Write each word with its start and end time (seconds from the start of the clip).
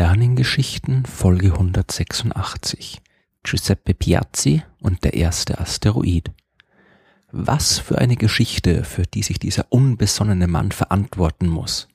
Sternengeschichten 0.00 1.04
Folge 1.04 1.52
186 1.52 3.02
Giuseppe 3.42 3.92
Piazzi 3.92 4.62
und 4.80 5.04
der 5.04 5.12
erste 5.12 5.60
Asteroid. 5.60 6.30
Was 7.32 7.78
für 7.78 7.98
eine 7.98 8.16
Geschichte, 8.16 8.84
für 8.84 9.02
die 9.02 9.22
sich 9.22 9.38
dieser 9.38 9.66
unbesonnene 9.68 10.46
Mann 10.46 10.72
verantworten 10.72 11.48
muss, 11.48 11.88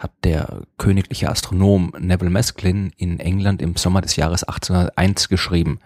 hat 0.00 0.10
der 0.24 0.62
königliche 0.76 1.30
Astronom 1.30 1.92
Neville 2.00 2.30
Mesklin 2.30 2.90
in 2.96 3.20
England 3.20 3.62
im 3.62 3.76
Sommer 3.76 4.00
des 4.00 4.16
Jahres 4.16 4.42
1801 4.42 5.28
geschrieben. 5.28 5.78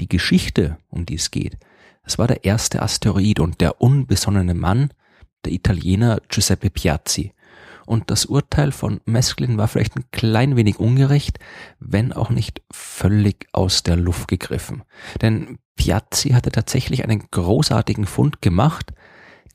Die 0.00 0.10
Geschichte, 0.10 0.76
um 0.90 1.06
die 1.06 1.14
es 1.14 1.30
geht, 1.30 1.56
es 2.02 2.18
war 2.18 2.26
der 2.26 2.44
erste 2.44 2.82
Asteroid 2.82 3.40
und 3.40 3.62
der 3.62 3.80
unbesonnene 3.80 4.52
Mann, 4.52 4.90
der 5.46 5.52
Italiener 5.54 6.20
Giuseppe 6.28 6.68
Piazzi, 6.68 7.32
und 7.88 8.10
das 8.10 8.26
Urteil 8.26 8.70
von 8.70 9.00
Mesklin 9.06 9.56
war 9.56 9.66
vielleicht 9.66 9.96
ein 9.96 10.04
klein 10.12 10.56
wenig 10.56 10.78
ungerecht, 10.78 11.38
wenn 11.80 12.12
auch 12.12 12.28
nicht 12.28 12.60
völlig 12.70 13.46
aus 13.52 13.82
der 13.82 13.96
Luft 13.96 14.28
gegriffen. 14.28 14.82
Denn 15.22 15.58
Piazzi 15.74 16.30
hatte 16.30 16.52
tatsächlich 16.52 17.04
einen 17.04 17.30
großartigen 17.30 18.04
Fund 18.04 18.42
gemacht, 18.42 18.92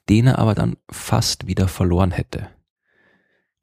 den 0.10 0.28
er 0.28 0.40
aber 0.40 0.56
dann 0.56 0.78
fast 0.90 1.46
wieder 1.46 1.68
verloren 1.68 2.12
hätte. 2.12 2.50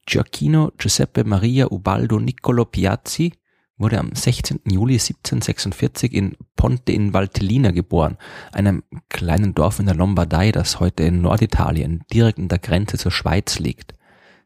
Gioacchino 0.07 0.73
Giuseppe 0.79 1.25
Maria 1.25 1.67
Ubaldo 1.67 2.21
Niccolo 2.21 2.65
Piazzi 2.65 3.33
wurde 3.77 3.99
am 3.99 4.15
16. 4.15 4.61
Juli 4.67 4.95
1746 4.95 6.13
in 6.13 6.37
Ponte 6.55 6.93
in 6.93 7.13
Valtellina 7.13 7.73
geboren, 7.73 8.19
einem 8.53 8.85
kleinen 9.09 9.55
Dorf 9.55 9.81
in 9.81 9.87
der 9.87 9.95
Lombardei, 9.97 10.53
das 10.53 10.79
heute 10.79 11.03
in 11.05 11.23
Norditalien 11.23 12.05
direkt 12.13 12.39
an 12.39 12.49
der 12.49 12.59
Grenze 12.59 12.99
zur 12.99 13.11
Schweiz 13.11 13.59
liegt. 13.59 13.95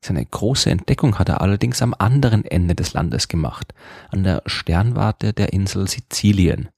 Seine 0.05 0.23
große 0.23 0.71
Entdeckung 0.71 1.19
hat 1.19 1.31
er 1.31 1.41
allerdings 1.41 1.81
am 1.81 1.95
anderen 1.97 2.45
Ende 2.45 2.75
des 2.75 2.93
Landes 2.93 3.27
gemacht, 3.27 3.73
an 4.11 4.23
der 4.23 4.43
Sternwarte 4.45 5.33
der 5.33 5.55
Insel 5.55 5.89
Sizilien. 5.89 6.69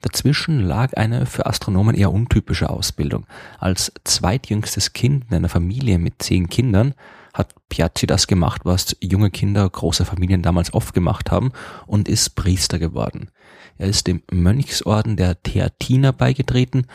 Dazwischen 0.00 0.60
lag 0.60 0.94
eine 0.94 1.26
für 1.26 1.46
Astronomen 1.46 1.96
eher 1.96 2.12
untypische 2.12 2.70
Ausbildung. 2.70 3.26
Als 3.58 3.90
zweitjüngstes 4.04 4.92
Kind 4.92 5.24
in 5.28 5.38
einer 5.38 5.48
Familie 5.48 5.98
mit 5.98 6.22
zehn 6.22 6.48
Kindern 6.48 6.94
hat 7.34 7.52
Piazzi 7.68 8.06
das 8.06 8.28
gemacht, 8.28 8.60
was 8.62 8.96
junge 9.00 9.30
Kinder 9.30 9.68
großer 9.68 10.04
Familien 10.04 10.42
damals 10.42 10.72
oft 10.72 10.94
gemacht 10.94 11.32
haben 11.32 11.50
und 11.86 12.08
ist 12.08 12.36
Priester 12.36 12.78
geworden. 12.78 13.30
Er 13.76 13.88
ist 13.88 14.06
dem 14.06 14.22
Mönchsorden 14.30 15.16
der 15.16 15.42
Theatiner 15.42 16.12
beigetreten 16.12 16.86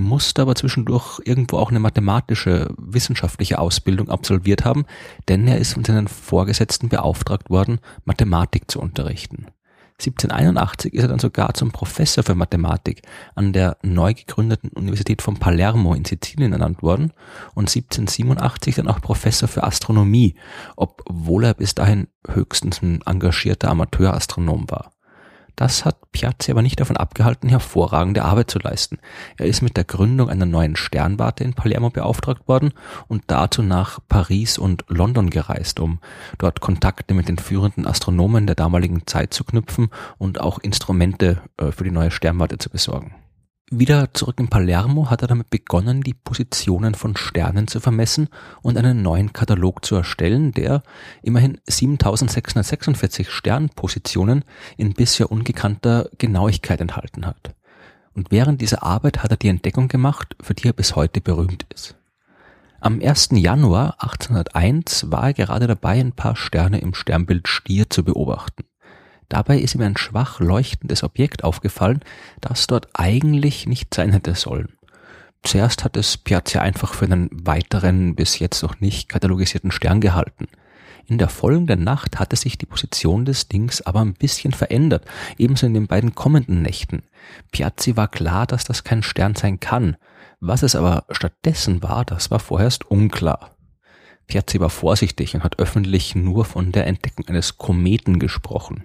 musste 0.00 0.42
aber 0.42 0.54
zwischendurch 0.54 1.20
irgendwo 1.24 1.58
auch 1.58 1.70
eine 1.70 1.80
mathematische, 1.80 2.72
wissenschaftliche 2.78 3.58
Ausbildung 3.58 4.08
absolviert 4.08 4.64
haben, 4.64 4.84
denn 5.28 5.46
er 5.46 5.58
ist 5.58 5.74
von 5.74 5.84
seinen 5.84 6.08
Vorgesetzten 6.08 6.88
beauftragt 6.88 7.50
worden, 7.50 7.80
Mathematik 8.04 8.70
zu 8.70 8.80
unterrichten. 8.80 9.46
1781 10.00 10.94
ist 10.94 11.02
er 11.02 11.08
dann 11.08 11.18
sogar 11.18 11.52
zum 11.54 11.72
Professor 11.72 12.24
für 12.24 12.34
Mathematik 12.34 13.02
an 13.34 13.52
der 13.52 13.76
neu 13.82 14.14
gegründeten 14.14 14.70
Universität 14.70 15.20
von 15.20 15.36
Palermo 15.36 15.94
in 15.94 16.04
Sizilien 16.04 16.52
ernannt 16.52 16.82
worden 16.82 17.12
und 17.54 17.68
1787 17.68 18.76
dann 18.76 18.88
auch 18.88 19.00
Professor 19.00 19.48
für 19.48 19.62
Astronomie, 19.62 20.36
obwohl 20.76 21.44
er 21.44 21.54
bis 21.54 21.74
dahin 21.74 22.08
höchstens 22.26 22.82
ein 22.82 23.02
engagierter 23.04 23.70
Amateurastronom 23.70 24.70
war. 24.70 24.90
Das 25.56 25.84
hat 25.84 26.12
Piazzi 26.12 26.50
aber 26.50 26.62
nicht 26.62 26.80
davon 26.80 26.96
abgehalten, 26.96 27.48
hervorragende 27.48 28.24
Arbeit 28.24 28.50
zu 28.50 28.58
leisten. 28.58 28.98
Er 29.36 29.46
ist 29.46 29.62
mit 29.62 29.76
der 29.76 29.84
Gründung 29.84 30.28
einer 30.28 30.46
neuen 30.46 30.76
Sternwarte 30.76 31.44
in 31.44 31.54
Palermo 31.54 31.90
beauftragt 31.90 32.48
worden 32.48 32.72
und 33.08 33.24
dazu 33.26 33.62
nach 33.62 34.00
Paris 34.08 34.58
und 34.58 34.84
London 34.88 35.30
gereist, 35.30 35.80
um 35.80 36.00
dort 36.38 36.60
Kontakte 36.60 37.14
mit 37.14 37.28
den 37.28 37.38
führenden 37.38 37.86
Astronomen 37.86 38.46
der 38.46 38.56
damaligen 38.56 39.06
Zeit 39.06 39.34
zu 39.34 39.44
knüpfen 39.44 39.88
und 40.18 40.40
auch 40.40 40.58
Instrumente 40.58 41.42
äh, 41.56 41.72
für 41.72 41.84
die 41.84 41.90
neue 41.90 42.10
Sternwarte 42.10 42.58
zu 42.58 42.70
besorgen. 42.70 43.14
Wieder 43.72 44.12
zurück 44.14 44.40
in 44.40 44.48
Palermo 44.48 45.10
hat 45.10 45.22
er 45.22 45.28
damit 45.28 45.48
begonnen, 45.48 46.02
die 46.02 46.12
Positionen 46.12 46.96
von 46.96 47.16
Sternen 47.16 47.68
zu 47.68 47.78
vermessen 47.78 48.28
und 48.62 48.76
einen 48.76 49.00
neuen 49.00 49.32
Katalog 49.32 49.84
zu 49.84 49.94
erstellen, 49.94 50.50
der 50.50 50.82
immerhin 51.22 51.60
7646 51.68 53.30
Sternpositionen 53.30 54.44
in 54.76 54.92
bisher 54.94 55.30
ungekannter 55.30 56.10
Genauigkeit 56.18 56.80
enthalten 56.80 57.24
hat. 57.24 57.54
Und 58.12 58.32
während 58.32 58.60
dieser 58.60 58.82
Arbeit 58.82 59.22
hat 59.22 59.30
er 59.30 59.36
die 59.36 59.48
Entdeckung 59.48 59.86
gemacht, 59.86 60.34
für 60.40 60.54
die 60.54 60.66
er 60.66 60.72
bis 60.72 60.96
heute 60.96 61.20
berühmt 61.20 61.64
ist. 61.72 61.94
Am 62.80 63.00
1. 63.00 63.28
Januar 63.34 63.94
1801 64.00 65.12
war 65.12 65.26
er 65.26 65.34
gerade 65.34 65.68
dabei, 65.68 66.00
ein 66.00 66.12
paar 66.12 66.34
Sterne 66.34 66.80
im 66.80 66.92
Sternbild 66.92 67.46
Stier 67.46 67.88
zu 67.88 68.02
beobachten. 68.02 68.64
Dabei 69.30 69.58
ist 69.60 69.76
ihm 69.76 69.82
ein 69.82 69.96
schwach 69.96 70.40
leuchtendes 70.40 71.04
Objekt 71.04 71.44
aufgefallen, 71.44 72.00
das 72.40 72.66
dort 72.66 72.88
eigentlich 72.94 73.66
nicht 73.66 73.94
sein 73.94 74.12
hätte 74.12 74.34
sollen. 74.34 74.76
Zuerst 75.44 75.84
hat 75.84 75.96
es 75.96 76.18
Piazzi 76.18 76.58
einfach 76.58 76.92
für 76.94 77.04
einen 77.04 77.30
weiteren, 77.32 78.16
bis 78.16 78.40
jetzt 78.40 78.62
noch 78.62 78.80
nicht 78.80 79.08
katalogisierten 79.08 79.70
Stern 79.70 80.00
gehalten. 80.00 80.48
In 81.06 81.16
der 81.16 81.28
folgenden 81.28 81.84
Nacht 81.84 82.18
hatte 82.18 82.34
sich 82.34 82.58
die 82.58 82.66
Position 82.66 83.24
des 83.24 83.46
Dings 83.46 83.80
aber 83.82 84.00
ein 84.00 84.14
bisschen 84.14 84.52
verändert, 84.52 85.04
ebenso 85.38 85.64
in 85.64 85.74
den 85.74 85.86
beiden 85.86 86.16
kommenden 86.16 86.60
Nächten. 86.60 87.04
Piazzi 87.52 87.96
war 87.96 88.08
klar, 88.08 88.46
dass 88.46 88.64
das 88.64 88.82
kein 88.82 89.04
Stern 89.04 89.36
sein 89.36 89.60
kann. 89.60 89.96
Was 90.40 90.64
es 90.64 90.74
aber 90.74 91.04
stattdessen 91.12 91.84
war, 91.84 92.04
das 92.04 92.32
war 92.32 92.40
vorerst 92.40 92.90
unklar. 92.90 93.56
Piazzi 94.26 94.58
war 94.58 94.70
vorsichtig 94.70 95.36
und 95.36 95.44
hat 95.44 95.60
öffentlich 95.60 96.16
nur 96.16 96.44
von 96.44 96.72
der 96.72 96.88
Entdeckung 96.88 97.28
eines 97.28 97.58
Kometen 97.58 98.18
gesprochen 98.18 98.84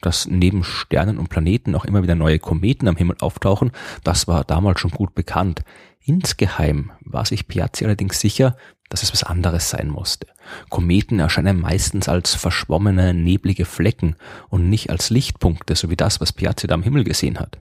dass 0.00 0.26
neben 0.26 0.64
Sternen 0.64 1.18
und 1.18 1.28
Planeten 1.28 1.74
auch 1.74 1.84
immer 1.84 2.02
wieder 2.02 2.14
neue 2.14 2.38
Kometen 2.38 2.88
am 2.88 2.96
Himmel 2.96 3.16
auftauchen, 3.20 3.72
das 4.04 4.28
war 4.28 4.44
damals 4.44 4.80
schon 4.80 4.90
gut 4.90 5.14
bekannt. 5.14 5.62
Insgeheim 6.02 6.92
war 7.00 7.26
sich 7.26 7.46
Piazzi 7.46 7.84
allerdings 7.84 8.20
sicher, 8.20 8.56
dass 8.88 9.02
es 9.02 9.12
was 9.12 9.22
anderes 9.22 9.70
sein 9.70 9.88
musste. 9.88 10.26
Kometen 10.68 11.20
erscheinen 11.20 11.60
meistens 11.60 12.08
als 12.08 12.34
verschwommene, 12.34 13.14
neblige 13.14 13.64
Flecken 13.64 14.16
und 14.48 14.68
nicht 14.68 14.90
als 14.90 15.10
Lichtpunkte, 15.10 15.76
so 15.76 15.90
wie 15.90 15.96
das, 15.96 16.20
was 16.20 16.32
Piazzi 16.32 16.66
da 16.66 16.74
am 16.74 16.82
Himmel 16.82 17.04
gesehen 17.04 17.38
hat. 17.38 17.58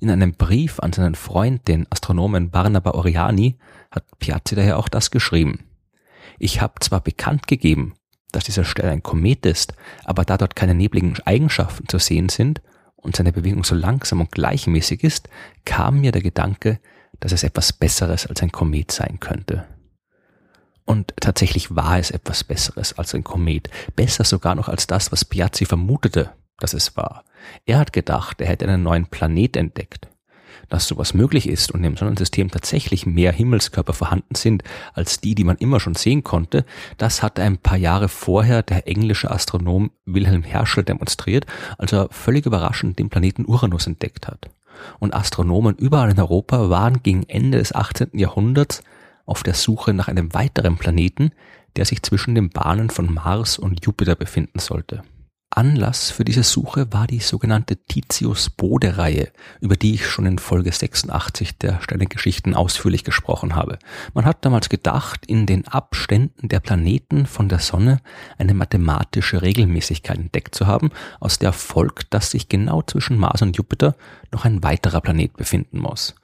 In 0.00 0.10
einem 0.10 0.34
Brief 0.34 0.80
an 0.80 0.92
seinen 0.92 1.14
Freund, 1.14 1.68
den 1.68 1.86
Astronomen 1.90 2.50
Barnaba 2.50 2.92
Oriani, 2.92 3.58
hat 3.90 4.04
Piazzi 4.18 4.54
daher 4.54 4.78
auch 4.78 4.88
das 4.88 5.10
geschrieben. 5.10 5.60
Ich 6.38 6.60
habe 6.60 6.74
zwar 6.80 7.00
bekannt 7.00 7.46
gegeben, 7.46 7.94
dass 8.32 8.44
dieser 8.44 8.64
Stern 8.64 8.90
ein 8.90 9.02
Komet 9.02 9.46
ist, 9.46 9.74
aber 10.04 10.24
da 10.24 10.36
dort 10.36 10.56
keine 10.56 10.74
nebligen 10.74 11.18
Eigenschaften 11.24 11.88
zu 11.88 11.98
sehen 11.98 12.28
sind 12.28 12.60
und 12.96 13.16
seine 13.16 13.32
Bewegung 13.32 13.64
so 13.64 13.74
langsam 13.74 14.20
und 14.20 14.32
gleichmäßig 14.32 15.04
ist, 15.04 15.28
kam 15.64 16.00
mir 16.00 16.12
der 16.12 16.22
Gedanke, 16.22 16.80
dass 17.20 17.32
es 17.32 17.42
etwas 17.42 17.72
Besseres 17.72 18.26
als 18.26 18.42
ein 18.42 18.52
Komet 18.52 18.90
sein 18.90 19.20
könnte. 19.20 19.66
Und 20.84 21.14
tatsächlich 21.20 21.76
war 21.76 21.98
es 21.98 22.10
etwas 22.10 22.42
Besseres 22.42 22.98
als 22.98 23.14
ein 23.14 23.22
Komet, 23.22 23.70
besser 23.94 24.24
sogar 24.24 24.54
noch 24.54 24.68
als 24.68 24.86
das, 24.86 25.12
was 25.12 25.24
Piazzi 25.24 25.64
vermutete, 25.64 26.32
dass 26.58 26.74
es 26.74 26.96
war. 26.96 27.24
Er 27.66 27.78
hat 27.78 27.92
gedacht, 27.92 28.40
er 28.40 28.48
hätte 28.48 28.66
einen 28.66 28.82
neuen 28.82 29.06
Planet 29.06 29.56
entdeckt 29.56 30.11
dass 30.72 30.88
sowas 30.88 31.12
möglich 31.12 31.50
ist 31.50 31.70
und 31.70 31.84
im 31.84 31.98
Sonnensystem 31.98 32.50
tatsächlich 32.50 33.04
mehr 33.04 33.30
Himmelskörper 33.30 33.92
vorhanden 33.92 34.34
sind 34.34 34.62
als 34.94 35.20
die, 35.20 35.34
die 35.34 35.44
man 35.44 35.58
immer 35.58 35.80
schon 35.80 35.94
sehen 35.94 36.24
konnte, 36.24 36.64
das 36.96 37.22
hat 37.22 37.38
ein 37.38 37.58
paar 37.58 37.76
Jahre 37.76 38.08
vorher 38.08 38.62
der 38.62 38.88
englische 38.88 39.30
Astronom 39.30 39.90
Wilhelm 40.06 40.42
Herschel 40.42 40.82
demonstriert, 40.82 41.44
als 41.76 41.92
er 41.92 42.08
völlig 42.10 42.46
überraschend 42.46 42.98
den 42.98 43.10
Planeten 43.10 43.44
Uranus 43.44 43.86
entdeckt 43.86 44.26
hat. 44.26 44.48
Und 44.98 45.14
Astronomen 45.14 45.76
überall 45.76 46.10
in 46.10 46.18
Europa 46.18 46.70
waren 46.70 47.02
gegen 47.02 47.24
Ende 47.24 47.58
des 47.58 47.74
18. 47.74 48.18
Jahrhunderts 48.18 48.82
auf 49.26 49.42
der 49.42 49.54
Suche 49.54 49.92
nach 49.92 50.08
einem 50.08 50.32
weiteren 50.32 50.78
Planeten, 50.78 51.32
der 51.76 51.84
sich 51.84 52.02
zwischen 52.02 52.34
den 52.34 52.48
Bahnen 52.48 52.88
von 52.88 53.12
Mars 53.12 53.58
und 53.58 53.84
Jupiter 53.84 54.14
befinden 54.14 54.58
sollte. 54.58 55.02
Anlass 55.56 56.10
für 56.10 56.24
diese 56.24 56.42
Suche 56.42 56.92
war 56.92 57.06
die 57.06 57.20
sogenannte 57.20 57.76
Titius-Bode-Reihe, 57.76 59.32
über 59.60 59.76
die 59.76 59.94
ich 59.94 60.06
schon 60.06 60.26
in 60.26 60.38
Folge 60.38 60.72
86 60.72 61.58
der 61.58 61.80
Sternengeschichten 61.82 62.54
ausführlich 62.54 63.04
gesprochen 63.04 63.54
habe. 63.54 63.78
Man 64.14 64.24
hat 64.24 64.44
damals 64.44 64.68
gedacht, 64.68 65.26
in 65.26 65.46
den 65.46 65.68
Abständen 65.68 66.48
der 66.48 66.60
Planeten 66.60 67.26
von 67.26 67.48
der 67.48 67.58
Sonne 67.58 68.00
eine 68.38 68.54
mathematische 68.54 69.42
Regelmäßigkeit 69.42 70.18
entdeckt 70.18 70.54
zu 70.54 70.66
haben, 70.66 70.90
aus 71.20 71.38
der 71.38 71.52
folgt, 71.52 72.14
dass 72.14 72.30
sich 72.30 72.48
genau 72.48 72.82
zwischen 72.82 73.18
Mars 73.18 73.42
und 73.42 73.56
Jupiter 73.56 73.94
noch 74.32 74.44
ein 74.44 74.62
weiterer 74.62 75.00
Planet 75.00 75.36
befinden 75.36 75.78
muss. 75.78 76.14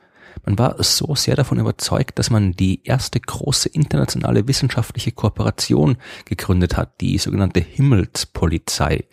Man 0.44 0.58
war 0.58 0.82
so 0.82 1.14
sehr 1.14 1.36
davon 1.36 1.58
überzeugt, 1.58 2.18
dass 2.18 2.30
man 2.30 2.52
die 2.52 2.84
erste 2.84 3.20
große 3.20 3.68
internationale 3.68 4.46
wissenschaftliche 4.48 5.12
Kooperation 5.12 5.96
gegründet 6.24 6.76
hat, 6.76 7.00
die 7.00 7.18
sogenannte 7.18 7.60
Himmelspolizei, 7.60 9.04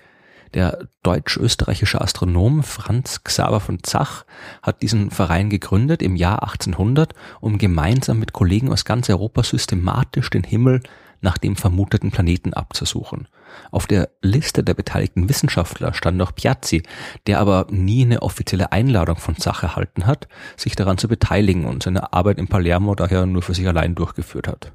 der 0.56 0.88
deutsch-österreichische 1.04 2.00
Astronom 2.00 2.64
Franz 2.64 3.24
Xaver 3.26 3.60
von 3.60 3.84
Zach 3.84 4.26
hat 4.64 4.82
diesen 4.82 5.12
Verein 5.12 5.50
gegründet 5.50 6.02
im 6.02 6.16
Jahr 6.16 6.44
1800, 6.44 7.14
um 7.42 7.58
gemeinsam 7.58 8.20
mit 8.20 8.32
Kollegen 8.32 8.72
aus 8.72 8.86
ganz 8.86 9.10
Europa 9.10 9.44
systematisch 9.44 10.30
den 10.30 10.44
Himmel 10.44 10.82
nach 11.26 11.38
dem 11.38 11.58
vermuteten 11.58 12.12
Planeten 12.12 12.54
abzusuchen. 12.54 13.28
Auf 13.72 13.88
der 13.88 14.10
Liste 14.22 14.64
der 14.64 14.76
beteiligten 14.76 15.28
Wissenschaftler 15.28 15.94
stand 15.94 16.18
noch 16.18 16.34
Piazzi, 16.34 16.84
der 17.28 17.40
aber 17.40 17.68
nie 17.70 18.06
eine 18.06 18.22
offizielle 18.22 18.72
Einladung 18.72 19.18
von 19.18 19.36
Zach 19.36 19.64
erhalten 19.64 20.06
hat, 20.06 20.30
sich 20.56 20.76
daran 20.76 20.98
zu 20.98 21.08
beteiligen 21.08 21.66
und 21.66 21.84
seine 21.84 22.14
Arbeit 22.14 22.38
in 22.38 22.48
Palermo 22.48 22.96
daher 22.96 23.26
nur 23.26 23.42
für 23.42 23.54
sich 23.54 23.68
allein 23.68 23.96
durchgeführt 23.96 24.48
hat. 24.48 24.72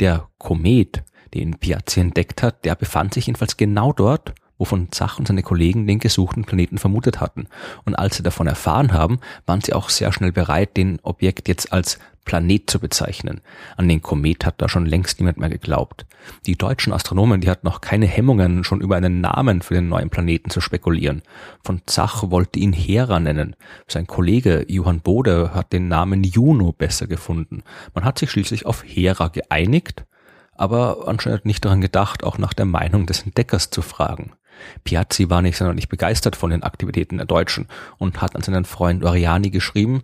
Der 0.00 0.28
Komet, 0.38 1.04
den 1.32 1.58
Piazzi 1.58 2.00
entdeckt 2.00 2.42
hat, 2.42 2.64
der 2.64 2.74
befand 2.74 3.14
sich 3.14 3.26
jedenfalls 3.26 3.56
genau 3.56 3.92
dort, 3.92 4.34
wovon 4.58 4.92
Zach 4.92 5.18
und 5.18 5.28
seine 5.28 5.42
Kollegen 5.42 5.86
den 5.86 5.98
gesuchten 5.98 6.44
Planeten 6.44 6.78
vermutet 6.78 7.20
hatten. 7.20 7.46
Und 7.84 7.94
als 7.94 8.16
sie 8.16 8.22
davon 8.22 8.46
erfahren 8.46 8.92
haben, 8.92 9.20
waren 9.46 9.60
sie 9.60 9.72
auch 9.72 9.88
sehr 9.88 10.12
schnell 10.12 10.32
bereit, 10.32 10.76
den 10.76 10.98
Objekt 11.02 11.48
jetzt 11.48 11.72
als 11.72 11.98
Planet 12.24 12.70
zu 12.70 12.78
bezeichnen. 12.78 13.40
An 13.76 13.88
den 13.88 14.02
Komet 14.02 14.46
hat 14.46 14.54
da 14.58 14.68
schon 14.68 14.86
längst 14.86 15.20
niemand 15.20 15.38
mehr 15.38 15.50
geglaubt. 15.50 16.06
Die 16.46 16.56
deutschen 16.56 16.92
Astronomen, 16.92 17.40
die 17.40 17.50
hatten 17.50 17.66
noch 17.66 17.80
keine 17.80 18.06
Hemmungen, 18.06 18.64
schon 18.64 18.80
über 18.80 18.96
einen 18.96 19.20
Namen 19.20 19.62
für 19.62 19.74
den 19.74 19.88
neuen 19.88 20.10
Planeten 20.10 20.50
zu 20.50 20.60
spekulieren. 20.60 21.22
Von 21.62 21.82
Zach 21.86 22.30
wollte 22.30 22.58
ihn 22.58 22.72
Hera 22.72 23.20
nennen. 23.20 23.56
Sein 23.86 24.06
Kollege 24.06 24.64
Johann 24.68 25.00
Bode 25.00 25.52
hat 25.54 25.72
den 25.72 25.88
Namen 25.88 26.24
Juno 26.24 26.72
besser 26.72 27.06
gefunden. 27.06 27.62
Man 27.94 28.04
hat 28.04 28.18
sich 28.18 28.30
schließlich 28.30 28.64
auf 28.64 28.82
Hera 28.84 29.28
geeinigt, 29.28 30.04
aber 30.56 31.06
anscheinend 31.08 31.44
nicht 31.44 31.64
daran 31.64 31.80
gedacht, 31.80 32.24
auch 32.24 32.38
nach 32.38 32.54
der 32.54 32.66
Meinung 32.66 33.06
des 33.06 33.22
Entdeckers 33.22 33.70
zu 33.70 33.82
fragen. 33.82 34.32
Piazzi 34.84 35.30
war 35.30 35.42
nicht 35.42 35.56
sonderlich 35.56 35.88
begeistert 35.88 36.36
von 36.36 36.50
den 36.50 36.62
Aktivitäten 36.62 37.16
der 37.16 37.26
Deutschen 37.26 37.66
und 37.98 38.20
hat 38.20 38.36
an 38.36 38.42
seinen 38.42 38.64
Freund 38.64 39.04
Oriani 39.04 39.50
geschrieben, 39.50 40.02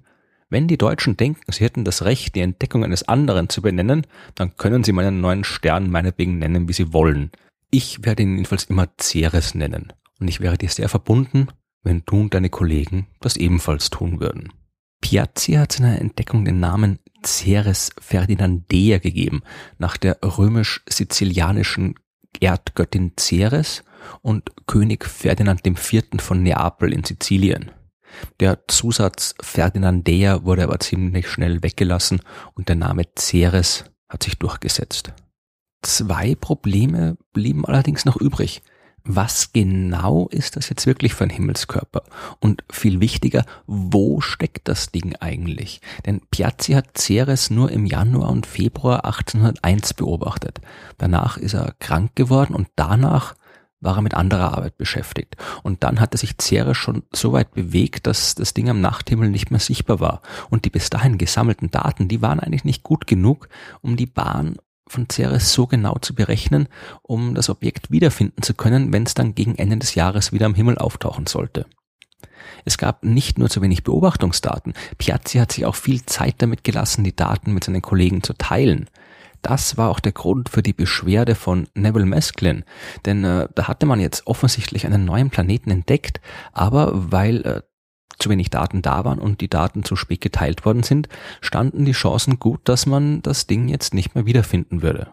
wenn 0.50 0.66
die 0.66 0.78
Deutschen 0.78 1.16
denken, 1.16 1.40
sie 1.52 1.64
hätten 1.64 1.84
das 1.84 2.04
Recht, 2.04 2.34
die 2.34 2.40
Entdeckung 2.40 2.84
eines 2.84 3.06
anderen 3.06 3.48
zu 3.48 3.62
benennen, 3.62 4.06
dann 4.34 4.56
können 4.56 4.82
sie 4.82 4.92
meinen 4.92 5.20
neuen 5.20 5.44
Stern 5.44 5.90
meinetwegen 5.90 6.38
nennen, 6.38 6.68
wie 6.68 6.72
sie 6.72 6.92
wollen. 6.92 7.30
Ich 7.70 8.04
werde 8.04 8.24
ihn 8.24 8.34
jedenfalls 8.34 8.64
immer 8.64 8.88
Ceres 9.00 9.54
nennen. 9.54 9.92
Und 10.18 10.28
ich 10.28 10.40
wäre 10.40 10.58
dir 10.58 10.68
sehr 10.68 10.88
verbunden, 10.88 11.46
wenn 11.84 12.02
du 12.04 12.22
und 12.22 12.34
deine 12.34 12.50
Kollegen 12.50 13.06
das 13.20 13.36
ebenfalls 13.36 13.90
tun 13.90 14.20
würden. 14.20 14.52
Piazzi 15.00 15.52
hat 15.52 15.72
seiner 15.72 16.00
Entdeckung 16.00 16.44
den 16.44 16.60
Namen 16.60 16.98
Ceres 17.24 17.90
Ferdinandea 18.00 18.98
gegeben, 18.98 19.42
nach 19.78 19.96
der 19.96 20.18
römisch-sizilianischen 20.22 21.94
Erdgöttin 22.40 23.12
Ceres 23.18 23.84
und 24.22 24.50
König 24.66 25.04
Ferdinand 25.04 25.66
IV. 25.66 26.02
von 26.18 26.42
Neapel 26.42 26.92
in 26.92 27.04
Sizilien. 27.04 27.70
Der 28.40 28.66
Zusatz 28.66 29.34
Ferdinandea 29.40 30.44
wurde 30.44 30.64
aber 30.64 30.80
ziemlich 30.80 31.28
schnell 31.28 31.62
weggelassen 31.62 32.20
und 32.54 32.68
der 32.68 32.76
Name 32.76 33.04
Ceres 33.18 33.84
hat 34.08 34.22
sich 34.22 34.38
durchgesetzt. 34.38 35.12
Zwei 35.82 36.34
Probleme 36.34 37.16
blieben 37.32 37.64
allerdings 37.64 38.04
noch 38.04 38.16
übrig. 38.16 38.62
Was 39.02 39.54
genau 39.54 40.28
ist 40.28 40.56
das 40.56 40.68
jetzt 40.68 40.86
wirklich 40.86 41.14
für 41.14 41.24
ein 41.24 41.30
Himmelskörper? 41.30 42.02
Und 42.38 42.64
viel 42.70 43.00
wichtiger, 43.00 43.46
wo 43.66 44.20
steckt 44.20 44.68
das 44.68 44.90
Ding 44.92 45.16
eigentlich? 45.16 45.80
Denn 46.04 46.20
Piazzi 46.30 46.72
hat 46.72 46.98
Ceres 46.98 47.48
nur 47.48 47.70
im 47.70 47.86
Januar 47.86 48.28
und 48.28 48.44
Februar 48.44 49.06
1801 49.06 49.94
beobachtet. 49.94 50.60
Danach 50.98 51.38
ist 51.38 51.54
er 51.54 51.74
krank 51.78 52.14
geworden 52.14 52.54
und 52.54 52.68
danach 52.76 53.34
war 53.80 53.96
er 53.96 54.02
mit 54.02 54.14
anderer 54.14 54.52
Arbeit 54.52 54.76
beschäftigt. 54.76 55.36
Und 55.62 55.82
dann 55.82 56.00
hatte 56.00 56.18
sich 56.18 56.34
Ceres 56.40 56.76
schon 56.76 57.02
so 57.12 57.32
weit 57.32 57.52
bewegt, 57.52 58.06
dass 58.06 58.34
das 58.34 58.54
Ding 58.54 58.68
am 58.68 58.80
Nachthimmel 58.80 59.30
nicht 59.30 59.50
mehr 59.50 59.60
sichtbar 59.60 60.00
war. 60.00 60.22
Und 60.50 60.64
die 60.64 60.70
bis 60.70 60.90
dahin 60.90 61.18
gesammelten 61.18 61.70
Daten, 61.70 62.08
die 62.08 62.22
waren 62.22 62.40
eigentlich 62.40 62.64
nicht 62.64 62.82
gut 62.82 63.06
genug, 63.06 63.48
um 63.80 63.96
die 63.96 64.06
Bahn 64.06 64.56
von 64.86 65.08
Ceres 65.10 65.52
so 65.52 65.66
genau 65.66 65.96
zu 66.00 66.14
berechnen, 66.14 66.68
um 67.02 67.34
das 67.34 67.48
Objekt 67.48 67.90
wiederfinden 67.90 68.42
zu 68.42 68.54
können, 68.54 68.92
wenn 68.92 69.04
es 69.04 69.14
dann 69.14 69.34
gegen 69.34 69.54
Ende 69.54 69.78
des 69.78 69.94
Jahres 69.94 70.32
wieder 70.32 70.46
am 70.46 70.54
Himmel 70.54 70.78
auftauchen 70.78 71.26
sollte. 71.26 71.66
Es 72.64 72.76
gab 72.76 73.04
nicht 73.04 73.38
nur 73.38 73.48
zu 73.48 73.62
wenig 73.62 73.84
Beobachtungsdaten, 73.84 74.74
Piazzi 74.98 75.38
hat 75.38 75.52
sich 75.52 75.64
auch 75.64 75.76
viel 75.76 76.04
Zeit 76.04 76.36
damit 76.38 76.64
gelassen, 76.64 77.04
die 77.04 77.14
Daten 77.14 77.54
mit 77.54 77.64
seinen 77.64 77.82
Kollegen 77.82 78.22
zu 78.22 78.34
teilen. 78.34 78.88
Das 79.42 79.76
war 79.76 79.90
auch 79.90 80.00
der 80.00 80.12
Grund 80.12 80.48
für 80.48 80.62
die 80.62 80.72
Beschwerde 80.72 81.34
von 81.34 81.66
Neville 81.74 82.06
Mesklin, 82.06 82.64
denn 83.06 83.24
äh, 83.24 83.48
da 83.54 83.68
hatte 83.68 83.86
man 83.86 84.00
jetzt 84.00 84.26
offensichtlich 84.26 84.86
einen 84.86 85.04
neuen 85.04 85.30
Planeten 85.30 85.70
entdeckt, 85.70 86.20
aber 86.52 87.10
weil 87.10 87.42
äh, 87.46 87.62
zu 88.18 88.28
wenig 88.28 88.50
Daten 88.50 88.82
da 88.82 89.04
waren 89.04 89.18
und 89.18 89.40
die 89.40 89.48
Daten 89.48 89.82
zu 89.82 89.96
spät 89.96 90.20
geteilt 90.20 90.64
worden 90.64 90.82
sind, 90.82 91.08
standen 91.40 91.84
die 91.84 91.92
Chancen 91.92 92.38
gut, 92.38 92.60
dass 92.64 92.86
man 92.86 93.22
das 93.22 93.46
Ding 93.46 93.68
jetzt 93.68 93.94
nicht 93.94 94.14
mehr 94.14 94.26
wiederfinden 94.26 94.82
würde. 94.82 95.12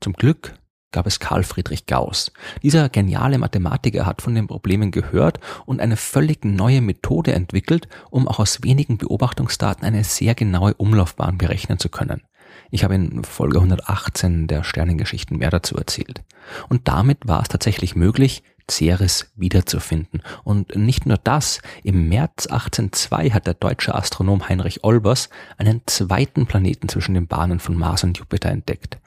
Zum 0.00 0.12
Glück 0.12 0.54
gab 0.92 1.06
es 1.06 1.20
Karl 1.20 1.42
Friedrich 1.42 1.86
Gauss. 1.86 2.32
Dieser 2.62 2.88
geniale 2.88 3.38
Mathematiker 3.38 4.06
hat 4.06 4.22
von 4.22 4.34
den 4.34 4.46
Problemen 4.46 4.92
gehört 4.92 5.40
und 5.66 5.80
eine 5.80 5.96
völlig 5.96 6.44
neue 6.44 6.80
Methode 6.80 7.32
entwickelt, 7.32 7.88
um 8.10 8.28
auch 8.28 8.38
aus 8.38 8.62
wenigen 8.62 8.96
Beobachtungsdaten 8.96 9.84
eine 9.84 10.04
sehr 10.04 10.34
genaue 10.34 10.74
Umlaufbahn 10.74 11.36
berechnen 11.36 11.78
zu 11.78 11.88
können. 11.88 12.22
Ich 12.70 12.84
habe 12.84 12.94
in 12.94 13.24
Folge 13.24 13.58
118 13.58 14.46
der 14.46 14.64
Sternengeschichten 14.64 15.38
mehr 15.38 15.50
dazu 15.50 15.76
erzählt. 15.76 16.22
Und 16.68 16.88
damit 16.88 17.26
war 17.26 17.42
es 17.42 17.48
tatsächlich 17.48 17.96
möglich, 17.96 18.42
Ceres 18.70 19.32
wiederzufinden. 19.36 20.22
Und 20.42 20.74
nicht 20.74 21.06
nur 21.06 21.18
das, 21.18 21.60
im 21.84 22.08
März 22.08 22.46
1802 22.46 23.30
hat 23.30 23.46
der 23.46 23.54
deutsche 23.54 23.94
Astronom 23.94 24.48
Heinrich 24.48 24.82
Olbers 24.84 25.28
einen 25.56 25.82
zweiten 25.86 26.46
Planeten 26.46 26.88
zwischen 26.88 27.14
den 27.14 27.28
Bahnen 27.28 27.60
von 27.60 27.76
Mars 27.76 28.02
und 28.04 28.18
Jupiter 28.18 28.50
entdeckt. 28.50 28.98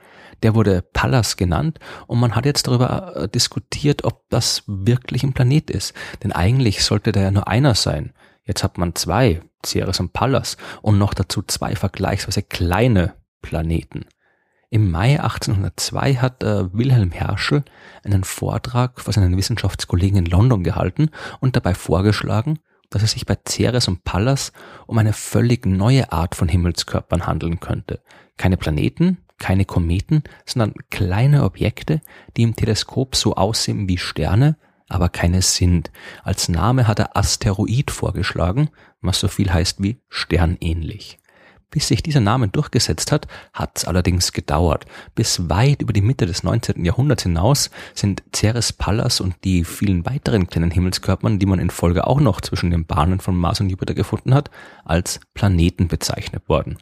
Der 0.43 0.55
wurde 0.55 0.81
Pallas 0.81 1.35
genannt 1.35 1.79
und 2.07 2.19
man 2.19 2.35
hat 2.35 2.45
jetzt 2.45 2.67
darüber 2.67 3.15
äh, 3.15 3.27
diskutiert, 3.27 4.05
ob 4.05 4.29
das 4.29 4.63
wirklich 4.67 5.23
ein 5.23 5.33
Planet 5.33 5.69
ist. 5.69 5.93
Denn 6.23 6.31
eigentlich 6.31 6.83
sollte 6.83 7.11
der 7.11 7.23
ja 7.23 7.31
nur 7.31 7.49
einer 7.49 7.75
sein. 7.75 8.13
Jetzt 8.45 8.63
hat 8.63 8.77
man 8.77 8.95
zwei, 8.95 9.41
Ceres 9.65 9.99
und 9.99 10.13
Pallas, 10.13 10.55
und 10.81 10.97
noch 10.97 11.13
dazu 11.13 11.43
zwei 11.45 11.75
vergleichsweise 11.75 12.41
kleine 12.41 13.13
Planeten. 13.41 14.05
Im 14.71 14.91
Mai 14.91 15.19
1802 15.19 16.15
hat 16.15 16.43
äh, 16.43 16.71
Wilhelm 16.73 17.11
Herschel 17.11 17.63
einen 18.03 18.23
Vortrag 18.23 19.01
vor 19.01 19.13
seinen 19.13 19.35
Wissenschaftskollegen 19.35 20.19
in 20.19 20.25
London 20.25 20.63
gehalten 20.63 21.09
und 21.39 21.55
dabei 21.55 21.73
vorgeschlagen, 21.73 22.59
dass 22.91 23.01
es 23.01 23.11
sich 23.11 23.25
bei 23.25 23.35
Ceres 23.47 23.87
und 23.87 24.03
Pallas 24.03 24.51
um 24.85 24.97
eine 24.99 25.13
völlig 25.13 25.65
neue 25.65 26.11
Art 26.11 26.35
von 26.35 26.47
Himmelskörpern 26.47 27.25
handeln 27.25 27.59
könnte. 27.59 28.01
Keine 28.37 28.57
Planeten, 28.57 29.17
keine 29.39 29.65
Kometen, 29.65 30.23
sondern 30.45 30.73
kleine 30.91 31.43
Objekte, 31.43 32.01
die 32.37 32.43
im 32.43 32.55
Teleskop 32.55 33.15
so 33.15 33.35
aussehen 33.35 33.89
wie 33.89 33.97
Sterne, 33.97 34.57
aber 34.87 35.09
keine 35.09 35.41
sind. 35.41 35.91
Als 36.23 36.49
Name 36.49 36.87
hat 36.87 36.99
er 36.99 37.17
Asteroid 37.17 37.89
vorgeschlagen, 37.89 38.69
was 39.01 39.19
so 39.19 39.27
viel 39.27 39.51
heißt 39.51 39.81
wie 39.81 40.01
sternähnlich. 40.09 41.19
Bis 41.71 41.87
sich 41.87 42.01
dieser 42.01 42.19
Name 42.19 42.47
durchgesetzt 42.47 43.11
hat, 43.11 43.27
hat 43.53 43.77
es 43.77 43.85
allerdings 43.85 44.31
gedauert. 44.31 44.85
Bis 45.13 45.49
weit 45.49 45.83
über 45.83 45.93
die 45.93 46.01
Mitte 46.01 46.25
des 46.25 46.41
19. 46.41 46.83
Jahrhunderts 46.83 47.23
hinaus 47.23 47.69
sind 47.93 48.23
Ceres 48.35 48.73
Pallas 48.73 49.21
und 49.21 49.35
die 49.43 49.63
vielen 49.63 50.03
weiteren 50.05 50.47
kleinen 50.47 50.71
Himmelskörpern, 50.71 51.37
die 51.37 51.45
man 51.45 51.59
in 51.59 51.69
Folge 51.69 52.07
auch 52.07 52.19
noch 52.19 52.41
zwischen 52.41 52.71
den 52.71 52.85
Bahnen 52.85 53.19
von 53.19 53.37
Mars 53.37 53.61
und 53.61 53.69
Jupiter 53.69 53.93
gefunden 53.93 54.33
hat, 54.33 54.49
als 54.83 55.19
Planeten 55.35 55.87
bezeichnet 55.87 56.49
worden. 56.49 56.77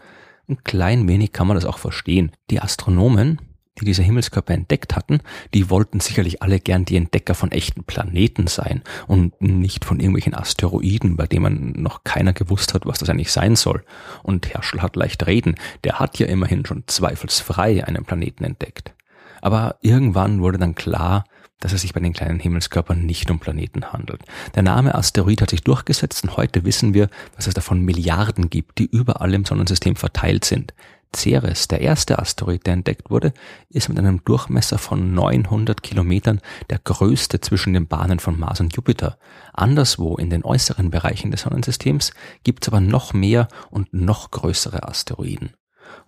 Ein 0.47 0.63
klein 0.63 1.07
wenig 1.09 1.33
kann 1.33 1.47
man 1.47 1.55
das 1.55 1.65
auch 1.65 1.79
verstehen. 1.79 2.31
Die 2.49 2.61
Astronomen, 2.61 3.41
die 3.79 3.85
diese 3.85 4.03
Himmelskörper 4.03 4.53
entdeckt 4.53 4.95
hatten, 4.95 5.19
die 5.53 5.69
wollten 5.69 5.99
sicherlich 5.99 6.41
alle 6.41 6.59
gern 6.59 6.85
die 6.85 6.97
Entdecker 6.97 7.35
von 7.35 7.51
echten 7.51 7.83
Planeten 7.83 8.47
sein 8.47 8.81
und 9.07 9.39
nicht 9.41 9.85
von 9.85 9.99
irgendwelchen 9.99 10.33
Asteroiden, 10.33 11.17
bei 11.17 11.27
denen 11.27 11.81
noch 11.81 12.03
keiner 12.03 12.33
gewusst 12.33 12.73
hat, 12.73 12.85
was 12.85 12.99
das 12.99 13.09
eigentlich 13.09 13.31
sein 13.31 13.55
soll. 13.55 13.83
Und 14.23 14.53
Herschel 14.53 14.81
hat 14.81 14.95
leicht 14.95 15.25
reden, 15.27 15.55
der 15.83 15.99
hat 15.99 16.19
ja 16.19 16.27
immerhin 16.27 16.65
schon 16.65 16.83
zweifelsfrei 16.87 17.85
einen 17.85 18.05
Planeten 18.05 18.43
entdeckt. 18.43 18.93
Aber 19.41 19.77
irgendwann 19.81 20.41
wurde 20.41 20.57
dann 20.57 20.75
klar, 20.75 21.23
dass 21.59 21.73
es 21.73 21.81
sich 21.81 21.93
bei 21.93 21.99
den 21.99 22.13
kleinen 22.13 22.39
Himmelskörpern 22.39 23.05
nicht 23.05 23.31
um 23.31 23.39
Planeten 23.39 23.91
handelt. 23.91 24.21
Der 24.55 24.63
Name 24.63 24.93
Asteroid 24.93 25.41
hat 25.41 25.49
sich 25.49 25.63
durchgesetzt 25.63 26.23
und 26.23 26.37
heute 26.37 26.65
wissen 26.65 26.93
wir, 26.93 27.09
dass 27.35 27.47
es 27.47 27.53
davon 27.53 27.81
Milliarden 27.81 28.49
gibt, 28.49 28.77
die 28.77 28.85
überall 28.85 29.33
im 29.33 29.45
Sonnensystem 29.45 29.95
verteilt 29.95 30.45
sind. 30.45 30.73
Ceres, 31.15 31.67
der 31.67 31.81
erste 31.81 32.19
Asteroid, 32.19 32.65
der 32.65 32.73
entdeckt 32.73 33.09
wurde, 33.09 33.33
ist 33.69 33.89
mit 33.89 33.97
einem 33.97 34.23
Durchmesser 34.23 34.77
von 34.77 35.13
900 35.13 35.81
Kilometern 35.81 36.41
der 36.69 36.79
größte 36.79 37.41
zwischen 37.41 37.73
den 37.73 37.87
Bahnen 37.87 38.19
von 38.19 38.39
Mars 38.39 38.59
und 38.59 38.75
Jupiter. 38.75 39.17
Anderswo 39.53 40.15
in 40.17 40.29
den 40.29 40.45
äußeren 40.45 40.91
Bereichen 40.91 41.31
des 41.31 41.41
Sonnensystems 41.41 42.13
gibt 42.43 42.63
es 42.63 42.69
aber 42.69 42.81
noch 42.81 43.13
mehr 43.13 43.47
und 43.69 43.93
noch 43.93 44.31
größere 44.31 44.87
Asteroiden. 44.87 45.56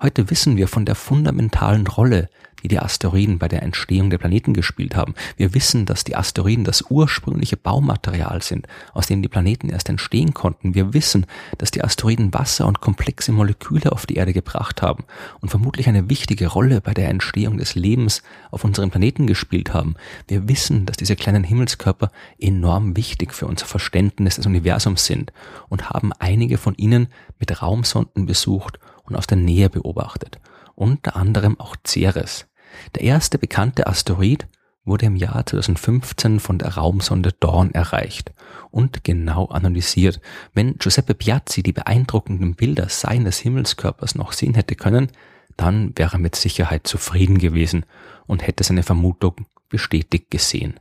Heute 0.01 0.29
wissen 0.29 0.57
wir 0.57 0.67
von 0.67 0.85
der 0.85 0.95
fundamentalen 0.95 1.87
Rolle, 1.87 2.29
die 2.63 2.67
die 2.67 2.79
Asteroiden 2.79 3.39
bei 3.39 3.47
der 3.47 3.63
Entstehung 3.63 4.09
der 4.09 4.17
Planeten 4.17 4.53
gespielt 4.53 4.95
haben. 4.95 5.13
Wir 5.37 5.53
wissen, 5.53 5.85
dass 5.85 6.03
die 6.03 6.15
Asteroiden 6.15 6.63
das 6.63 6.83
ursprüngliche 6.89 7.57
Baumaterial 7.57 8.41
sind, 8.41 8.67
aus 8.93 9.07
dem 9.07 9.21
die 9.21 9.27
Planeten 9.27 9.69
erst 9.69 9.89
entstehen 9.89 10.33
konnten. 10.33 10.75
Wir 10.75 10.93
wissen, 10.93 11.25
dass 11.57 11.71
die 11.71 11.83
Asteroiden 11.83 12.33
Wasser 12.33 12.67
und 12.67 12.81
komplexe 12.81 13.31
Moleküle 13.31 13.91
auf 13.91 14.05
die 14.05 14.15
Erde 14.15 14.33
gebracht 14.33 14.81
haben 14.81 15.05
und 15.41 15.49
vermutlich 15.49 15.87
eine 15.87 16.09
wichtige 16.09 16.47
Rolle 16.47 16.81
bei 16.81 16.93
der 16.93 17.09
Entstehung 17.09 17.57
des 17.57 17.75
Lebens 17.75 18.23
auf 18.51 18.63
unserem 18.63 18.91
Planeten 18.91 19.27
gespielt 19.27 19.73
haben. 19.73 19.95
Wir 20.27 20.47
wissen, 20.47 20.85
dass 20.85 20.97
diese 20.97 21.15
kleinen 21.15 21.43
Himmelskörper 21.43 22.11
enorm 22.39 22.95
wichtig 22.95 23.33
für 23.33 23.47
unser 23.47 23.65
Verständnis 23.65 24.35
des 24.35 24.45
Universums 24.45 25.05
sind 25.05 25.31
und 25.69 25.89
haben 25.89 26.11
einige 26.19 26.57
von 26.57 26.75
ihnen 26.75 27.07
mit 27.39 27.61
Raumsonden 27.61 28.25
besucht 28.25 28.79
und 29.09 29.15
aus 29.15 29.27
der 29.27 29.37
Nähe 29.37 29.69
beobachtet. 29.69 30.39
Unter 30.75 31.15
anderem 31.15 31.59
auch 31.59 31.75
Ceres. 31.85 32.47
Der 32.95 33.03
erste 33.03 33.37
bekannte 33.37 33.87
Asteroid 33.87 34.47
wurde 34.85 35.05
im 35.05 35.15
Jahr 35.15 35.45
2015 35.45 36.39
von 36.39 36.57
der 36.57 36.75
Raumsonde 36.75 37.33
Dawn 37.39 37.71
erreicht 37.71 38.31
und 38.71 39.03
genau 39.03 39.45
analysiert. 39.47 40.19
Wenn 40.53 40.75
Giuseppe 40.77 41.13
Piazzi 41.13 41.63
die 41.63 41.73
beeindruckenden 41.73 42.55
Bilder 42.55 42.89
seines 42.89 43.39
Himmelskörpers 43.39 44.15
noch 44.15 44.31
sehen 44.31 44.55
hätte 44.55 44.75
können, 44.75 45.11
dann 45.57 45.91
wäre 45.95 46.15
er 46.15 46.19
mit 46.19 46.35
Sicherheit 46.35 46.87
zufrieden 46.87 47.37
gewesen 47.37 47.85
und 48.25 48.45
hätte 48.45 48.63
seine 48.63 48.83
Vermutung 48.83 49.45
bestätigt 49.69 50.31
gesehen. 50.31 50.79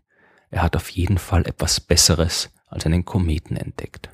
Er 0.51 0.63
hat 0.63 0.77
auf 0.77 0.89
jeden 0.91 1.19
Fall 1.19 1.47
etwas 1.47 1.81
Besseres 1.81 2.51
als 2.69 2.87
einen 2.87 3.05
Kometen 3.05 3.57
entdeckt. 3.57 4.11